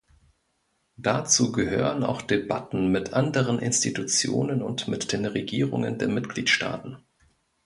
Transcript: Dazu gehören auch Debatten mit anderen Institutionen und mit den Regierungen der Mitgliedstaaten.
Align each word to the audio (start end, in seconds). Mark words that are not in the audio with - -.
Dazu 0.97 1.51
gehören 1.51 2.03
auch 2.03 2.23
Debatten 2.23 2.91
mit 2.91 3.13
anderen 3.13 3.59
Institutionen 3.59 4.63
und 4.63 4.87
mit 4.87 5.11
den 5.13 5.27
Regierungen 5.27 5.99
der 5.99 6.07
Mitgliedstaaten. 6.07 6.97